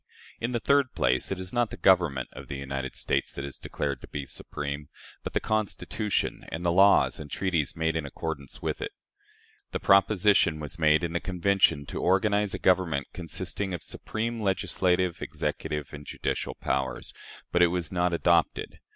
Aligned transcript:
In 0.39 0.49
the 0.51 0.59
third 0.59 0.95
place, 0.95 1.31
it 1.31 1.39
is 1.39 1.53
not 1.53 1.69
the 1.69 1.77
Government 1.77 2.27
of 2.33 2.47
the 2.47 2.57
United 2.57 2.95
States 2.95 3.31
that 3.33 3.45
is 3.45 3.59
declared 3.59 4.01
to 4.01 4.07
be 4.07 4.25
supreme, 4.25 4.89
but 5.21 5.33
the 5.33 5.39
Constitution 5.39 6.43
and 6.51 6.65
the 6.65 6.71
laws 6.71 7.19
and 7.19 7.29
treaties 7.29 7.75
made 7.75 7.95
in 7.95 8.03
accordance 8.03 8.63
with 8.63 8.81
it. 8.81 8.93
The 9.73 9.79
proposition 9.79 10.59
was 10.59 10.79
made 10.79 11.03
in 11.03 11.13
the 11.13 11.19
Convention 11.19 11.85
to 11.85 12.01
organize 12.01 12.55
a 12.55 12.57
government 12.57 13.09
consisting 13.13 13.75
of 13.75 13.83
"supreme 13.83 14.41
legislative, 14.41 15.21
executive, 15.21 15.93
and 15.93 16.03
judicial 16.03 16.55
powers," 16.55 17.13
but 17.51 17.61
it 17.61 17.67
was 17.67 17.91
not 17.91 18.11
adopted. 18.11 18.79